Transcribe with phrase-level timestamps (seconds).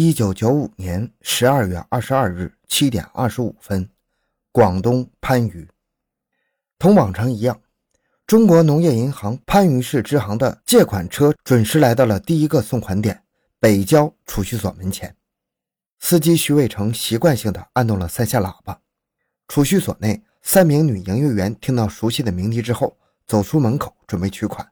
[0.00, 3.90] 一九九五年十二月二十二日七点二十五分，
[4.52, 5.66] 广东番禺，
[6.78, 7.60] 同往常一样，
[8.24, 13.24] 中国农业银行番禺市支行的借款车准时来到了第一个送款点——
[13.58, 15.16] 北郊储蓄所门前。
[15.98, 18.80] 司机徐伟成习惯性的按动了三下喇叭。
[19.48, 22.96] 储蓄所内，三名女营业员听到熟悉的鸣笛之后，
[23.26, 24.64] 走出门口准备取款。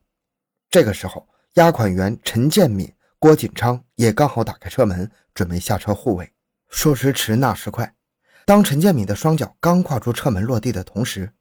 [0.71, 2.89] 这个时候，押款员陈建敏。
[3.27, 6.33] 郭锦昌也刚好打开车门，准备下车护卫。
[6.69, 7.93] 说时迟，那时快，
[8.45, 11.33] 当陈建敏的双脚刚跨出车门落地的同时，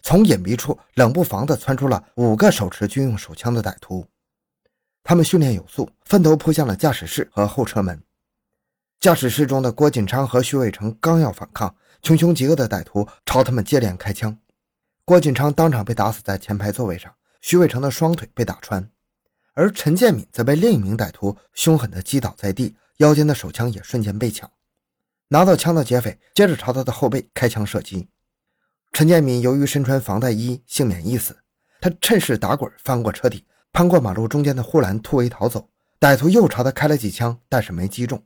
[0.00, 4.06] 从隐蔽处冷不防地窜出了五个手持军用手枪的歹徒。
[5.04, 8.02] 他们训练有素，分头扑向了驾驶室和后车门。
[8.98, 14.34] 驾驶室中的郭锦昌和徐伟成刚要反抗，穷凶极恶的歹徒朝他们接连开枪。
[15.04, 18.90] 郭锦昌当场被打死在前排座位上，徐伟成的双腿被打穿。
[19.56, 24.50] 而陈建敏则被另一名歹徒凶狠地击倒在地，腰间的手枪也瞬间被抢。
[25.28, 28.06] 拿到枪的劫匪接着朝他的后背开枪射击。
[28.92, 31.38] 陈建敏由于身穿防弹衣，幸免一死。
[31.80, 35.70] 他趁势打滚翻过车底，攀过马路中间的护栏突围逃走。
[35.98, 38.22] 歹徒又朝他开了几枪，但是没击中。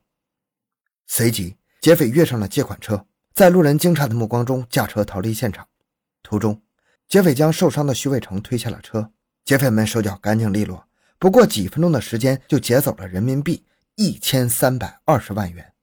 [1.07, 5.69] 随即，劫匪跃上了借款车，在路人惊诧的目光中驾车逃离现场。
[6.25, 6.61] 途中，
[7.09, 9.13] 劫匪将受伤的徐伟成推下了车。
[9.45, 10.90] 劫匪们手脚干净利落。
[11.21, 13.63] 不过几分钟的时间，就劫走了人民币
[13.97, 15.75] 一千三百二十万元，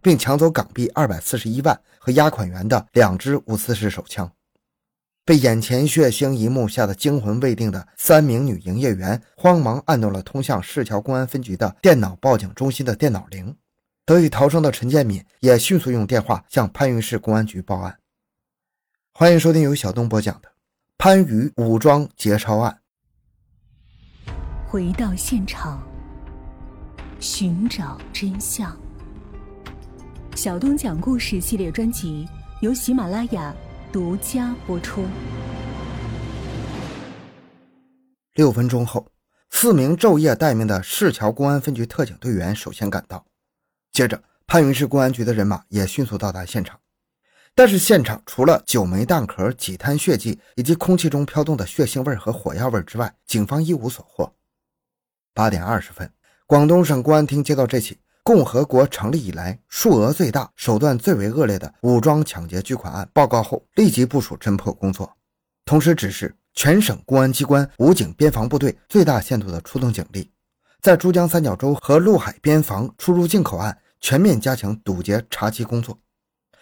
[0.00, 4.30] 并抢走港币二百四十一万和押款员的两支五四式手枪。
[5.24, 13.56] 被眼前血腥一幕吓得惊魂未定的三名女营业员，慌忙按动了通向市桥公安分局的电脑报警中心的电脑铃。
[14.06, 17.98] 得以逃生的陈建敏也迅速用电话向番禺市公安局报案。
[19.12, 20.48] 欢迎收听由小东播讲的
[20.98, 22.70] 《番禺武装劫钞案》。
[24.74, 25.80] 回到现场，
[27.20, 28.76] 寻找真相。
[30.34, 32.28] 小东讲故事系列专辑
[32.60, 33.54] 由喜马拉雅
[33.92, 35.04] 独家播出。
[38.34, 39.06] 六分钟后，
[39.50, 43.24] 四名昼夜待命的市桥公安分局特警队员首先赶到，
[43.92, 46.76] 接着番禺市公安局的人马也迅速到达现场。
[47.54, 54.34] 但是现场除了九枚弹壳、几滩血迹以及空气中飘动的血腥味和火药味之外，警方一无所获。
[55.34, 56.08] 八点二十分，
[56.46, 65.12] 广东省公安厅接到这起共和国成立以来数额最大、手段最为恶劣的武装抢劫巨款案报告后，立即部署侦破工作，
[65.64, 70.30] 同时指示全省公安机关、武警、边防部队最大限度地出动警力，
[70.80, 75.98] 在珠江三角洲和陆海边防出入境口岸全面加强堵截查缉工作，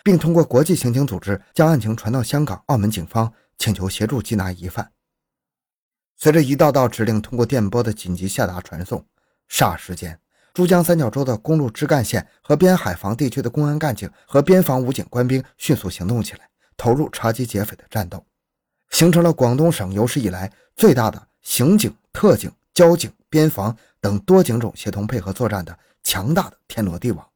[0.03, 4.91] 并通过国际刑警组织将案情传到香港、澳门警方，请求协助缉拿疑犯。
[6.23, 9.05] 随着一道道指令通过电波的紧急下达传送，
[9.51, 10.17] 霎时间，
[10.55, 18.25] 珠江三角洲的公路支干线和边海防地区的公安干警和边防武警官兵迅速行动起来，投入查缉劫匪的战斗，
[18.91, 27.27] 形成了广东省有史以来最大的刑警、特警、交警、边防等多警种协同配合作战的强大的天罗地网。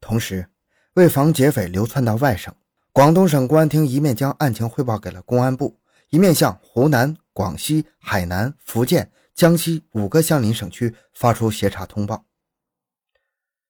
[0.00, 0.46] 同时，
[0.92, 2.54] 为防劫匪流窜到外省，
[2.92, 5.76] 广东省公安厅一面将案情汇报给了公安部，
[6.18, 7.16] 面向湖南。
[7.32, 12.24] 广西、海南、福建、江西五个相邻省区发出协查通报。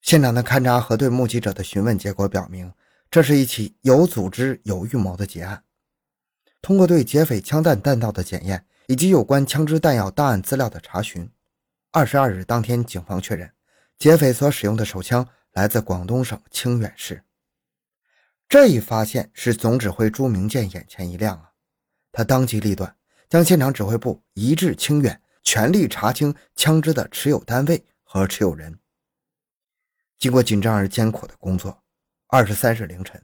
[0.00, 2.72] 现场的勘查和对目击者的询问结果表明，
[3.10, 5.64] 这是一起有组织、有预谋的劫案。
[6.62, 11.28] 通过对劫匪枪弹弹道的检验以及有关枪支弹药档案资料的查询，
[11.90, 13.52] 二十二日当天，警方确认
[13.98, 17.24] 劫匪所使用的手枪来自广东省清远市。
[18.48, 21.50] 这一发现使总指挥朱明建眼前一亮啊！
[22.16, 22.96] 他当机立断。
[23.28, 28.78] 将现场指挥部移至清远，全力查清枪支的持有单位和持有人。
[30.16, 31.82] 经过紧张而艰苦的工作，
[32.28, 33.20] 二十三日凌晨，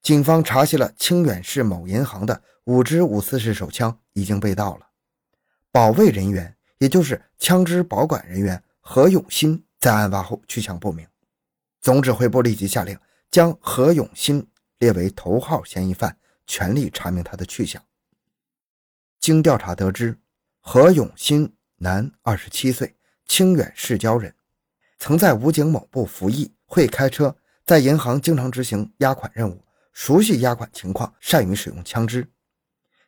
[0.00, 4.86] 警方查悉了清远市某银行的五支五四式手枪已经被盗了。
[5.70, 11.06] 保卫人员，也就是枪支保管人员何永新，在案发后去向不明。
[11.80, 12.96] 总指挥部立即下令
[13.30, 14.48] 将何永新
[14.78, 16.16] 列为头号嫌疑犯，
[16.46, 17.82] 全力查明他的去向。
[19.20, 20.18] 经调查得知，
[20.60, 22.96] 何永新，男，二十七岁，
[23.26, 24.34] 清远市郊人，
[24.98, 27.36] 曾在武警某部服役，会开车，
[27.66, 29.62] 在银行经常执行押款任务，
[29.92, 32.26] 熟悉押款情况，善于使用枪支。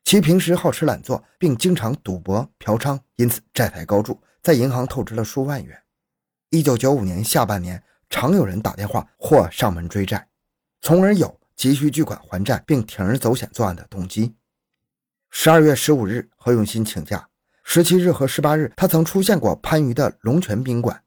[0.05, 5.83] 其平时好吃懒做，并经常赌博、嫖娼，因此债台高筑，在银行透支了数万元。
[6.51, 10.29] 一九九五年下半年，常有人打电话或上门追债，
[10.83, 14.35] 从而有急需巨款还债并铤而走险作案的动机。
[15.35, 17.27] 十二月十五日，何永新请假。
[17.65, 21.03] 十七日和十八日，他曾出现过番禺的龙泉宾馆，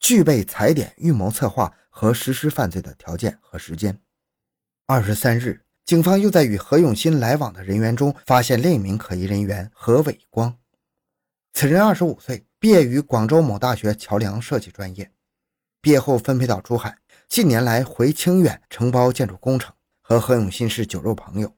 [0.00, 3.96] 具备踩点、预谋策划和实施犯罪的条件和时间。
[4.86, 10.58] 二十三日，警方又在与何永新来往的人员中发现另一名可疑人员何伟光。
[11.54, 15.12] 此人二十五岁，毕业于广州某大学桥梁设计专业，
[15.80, 16.98] 毕业后分配到珠海，
[17.28, 19.72] 近年来回清远承包建筑工程，
[20.02, 21.54] 和何永新是酒肉朋友。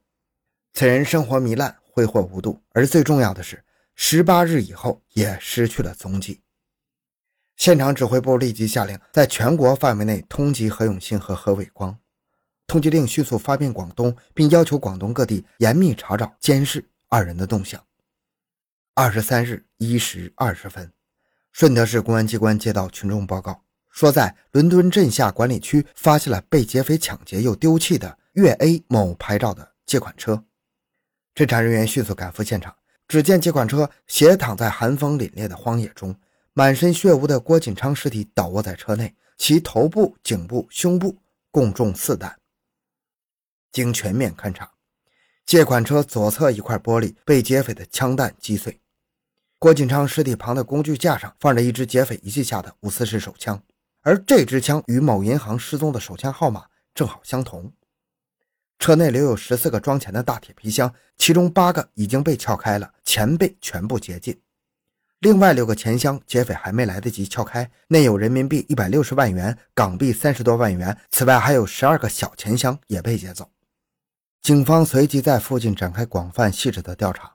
[0.73, 3.63] 此人生活糜烂，挥霍无度，而最重要的是，
[3.95, 6.41] 十八日以后也失去了踪迹。
[7.57, 11.95] 现场指挥部立即下令，在全国范围内通缉何永新和何伟光。
[12.65, 17.83] 通缉令迅速发遍广东，并要求广东各地严密查找、监视二人的动向。
[18.95, 20.91] 二十三日一时二十分，
[21.51, 30.43] 顺德市公安机关接到群众报告，说在伦敦镇下管理区发现了被劫匪抢劫又丢弃的粤 A 某牌照的借款车。
[31.41, 32.71] 侦查人员迅速赶赴现场，
[33.07, 36.15] 只见借款车斜躺在寒风凛冽的荒野中，
[36.53, 41.17] 满身血污的郭锦昌尸体倒卧在车内，其头部、颈部、胸部
[41.49, 42.37] 共中四弹。
[43.71, 44.71] 经全面勘查，
[45.43, 48.79] 借款车左侧一块玻璃被劫匪的枪弹击碎。
[49.57, 53.59] 郭锦昌尸体旁的工具架上放着一支劫匪遗弃下的五四式手枪，
[54.01, 57.73] 而这支枪与某银行失踪的手枪号码正好相同。
[58.81, 64.35] 车内留有十四个装钱的大铁皮箱，其中八个已经被撬开了，钱被全部劫尽。
[65.19, 70.97] 另外六个钱箱，劫匪还没来得及撬开，内有人民币一百六十万元、港币三十多万元。
[71.11, 73.47] 此外，还有十二个小钱箱也被劫走。
[74.41, 77.31] 警方随即在附近展开广泛细致的调查。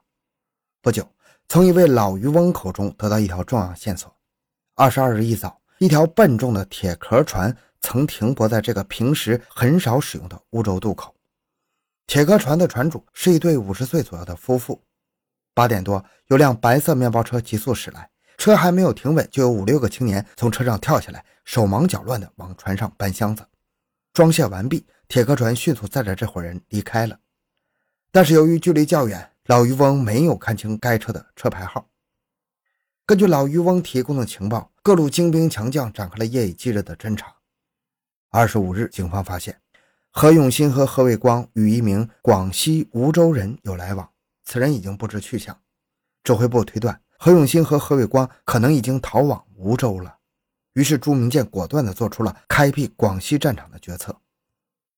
[0.81, 1.09] 不久，
[1.47, 4.13] 从一位老渔翁口中得到一条重要线索：
[4.75, 11.13] 二十二日一早，一条笨重的铁壳船曾停泊在这个平时很少使用的梧州渡口。
[12.07, 14.81] 铁壳船的船主是一对五十岁左右的夫妇。
[15.53, 23.45] 八点多，有辆白色面包车急速驶来，车还没有停稳，就有五六个青年从车上跳下来，手忙脚乱地往船上搬箱子。
[24.13, 27.19] 装卸完毕，铁壳船迅速载着这伙人离开了。
[28.09, 31.89] 但是由于距离较远，老渔翁没有看清该车的车牌号。
[33.05, 37.35] 根据老渔翁提供的情报，各路精兵强将展开了夜以继日的侦查。
[38.29, 39.59] 二十五日，警方发现。
[40.19, 44.09] 何永新和何伟光与一名广西梧州人有来往，
[44.45, 45.55] 此人已经不知去向。
[46.23, 50.17] 指挥部推断，何永新和何伟光可能已经逃往梧州了。
[50.73, 54.19] 于是朱明建果断地做出了开辟广西战场的决策。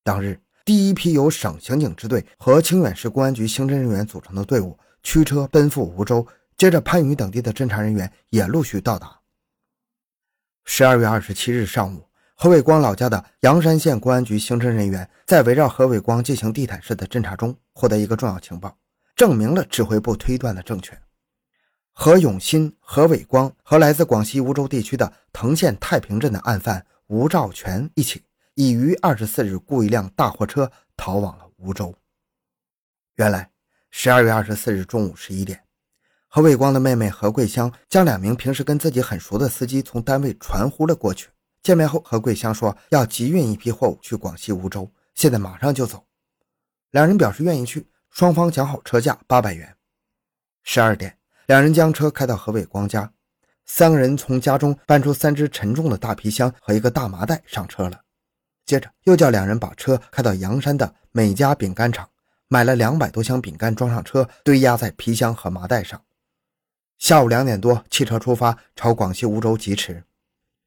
[0.05, 6.25] 当日，第一批由省刑警支队和清远市公安局刑侦人员组成的队伍驱车奔赴梧州，
[6.55, 9.19] 接着番禺等地的侦查人员也陆续到达。
[10.63, 12.08] 十二月二十七日上午。
[12.41, 18.73] 何伟光老家的阳山县公安局刑侦人员在围绕何伟光进行地毯式的侦查中，获得一个重要情报，
[19.13, 20.97] 证明了指挥部推断的正确。
[21.91, 31.93] 何永新、何伟光和来自广西梧州地区的藤县太平镇的案犯吴兆全一起，已于二十四日雇一辆大货车逃往了梧州。
[33.17, 33.49] 原来，
[33.91, 35.61] 十二月二十四日中午十一点，
[36.29, 41.27] 何伟光的妹妹何桂香将两名平时跟自己很熟的司机从单位传呼了过去。
[41.61, 46.05] 见面后，何桂香说要急运一批货物去广西梧州，现在马上就走。
[46.91, 49.75] 两人表示愿意去，双方讲好车价八百元。
[50.63, 51.17] 十二点，
[51.47, 53.11] 两人将车开到何伟光家，
[53.65, 58.01] 三个人从家中搬出三只沉重的大皮箱和一个大麻袋上车了。
[58.65, 62.09] 接着又叫两人把车开到阳山的美家饼干厂，
[62.47, 66.01] 买了两百多箱饼干装上车，堆压在皮箱和麻袋上。
[66.97, 70.03] 下午两点多，汽车出发，朝广西梧州疾驰。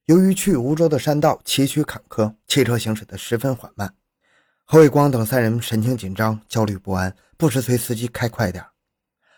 [0.07, 3.95] 由于去梧州的山道崎岖坎坷，汽车行驶得十分缓慢。
[4.65, 8.65] 何伟光等三人神情紧张、焦虑不安，不时催司机开快点。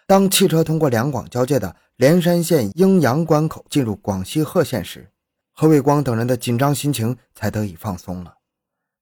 [0.06, 5.10] 当汽车通过两广交界的连山县鹰阳关口进入广西贺县时，
[5.52, 8.34] 何伟光等人的紧张心情才得以放松了。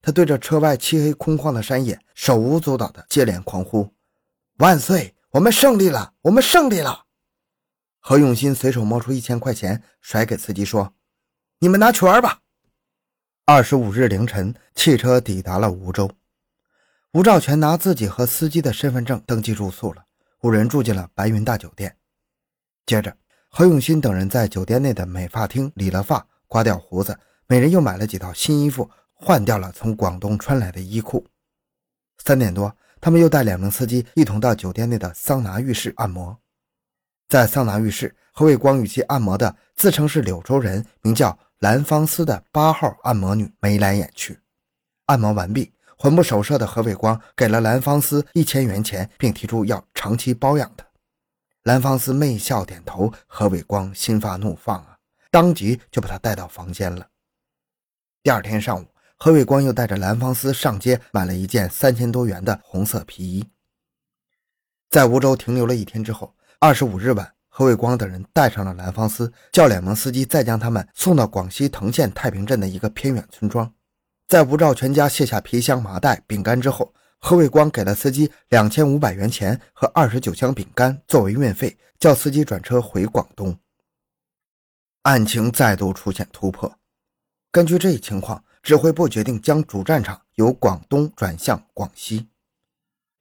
[0.00, 3.88] 他对着车外漆黑空旷的山野，手舞足蹈地接连狂呼
[4.59, 5.14] ：“万岁！
[5.31, 6.12] 我们胜利了！
[6.23, 7.04] 我们胜利了！”
[8.00, 10.92] 何永新随手摸出一千块钱，甩给司机说。
[11.62, 12.40] 你们拿去玩吧。
[13.45, 16.11] 二十五日凌晨，汽车抵达了梧州。
[17.12, 20.04] 吴兆全拿自己和司机的身份证登记住宿了，
[20.40, 21.97] 五人住进了白云大酒店。
[22.85, 23.16] 接着，
[23.49, 27.16] 何永新等人在酒店内的美发厅理了发，刮掉胡子，
[27.47, 31.25] 每人又买了几套新衣服，换掉了从广东穿来的衣裤。
[32.19, 36.37] 三点多，他们又带两名司机一同到酒店内的桑拿浴室按摩。
[37.28, 41.38] 在桑拿浴室，何伟光与其按摩的自称是柳州人，名叫。
[41.62, 44.40] 兰芳思的八号按摩女眉来眼去，
[45.07, 50.85] 按摩完毕，魂不守舍的何伟光给了兰芳思一千元钱，并提出要长期包养她。
[51.62, 54.99] 兰芳思媚笑点头，何伟光心发怒放啊，
[55.31, 57.07] 当即就把他带到房间了。
[58.25, 63.49] 第二天上午，何伟光又带着蓝芳思上街买了一件三千多元的红色皮衣。
[64.90, 73.71] 在梧州停留了一天之后，二十五日晚，何伟光等人带上了蓝方思，叫两名司机再将他们送到广西藤县太平镇的一个偏远村庄。
[74.26, 83.54] 在吴兆全家卸下皮箱、麻袋、饼干之后，何伟光给了司机两千五百元钱和二十九箱饼干作为运费，叫司机转车回广东。
[85.02, 86.75] 案情再度出现突破。
[87.50, 92.28] 根据这一情况，指挥部决定将主战场由广东转向广西。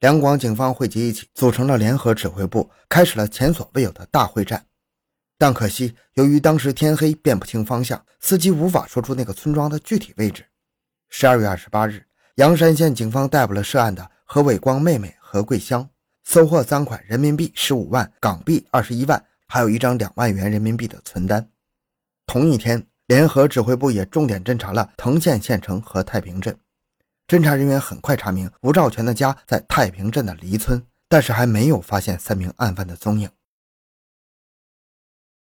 [0.02, 4.66] 两广警方汇集一起，组成了联合指挥部，开始了前所未有的大会战。
[5.38, 10.44] 但可惜，由于当时天黑，辨不清方向，司机无法说出那个村庄的具体位置。
[11.08, 12.04] 十二月二十八日，
[12.34, 15.88] 阳山县警方逮捕了涉案的何伟光妹妹何桂香，
[16.24, 21.48] 搜获赃款人民币十五万、港币二十一万，还有一张两万元人民币的存单。
[22.26, 26.58] 同一天，联合指挥部也重点侦查了藤县县城和太平镇。
[27.26, 33.28] 侦查人员很快查明吴兆全的家在太平镇的黎村，但是还没有发现三名案犯的踪影。